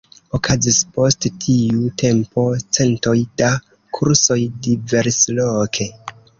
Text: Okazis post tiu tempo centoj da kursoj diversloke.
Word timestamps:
Okazis 0.37 0.77
post 0.95 1.27
tiu 1.43 1.91
tempo 2.03 2.47
centoj 2.79 3.15
da 3.43 3.53
kursoj 4.01 4.41
diversloke. 4.67 5.91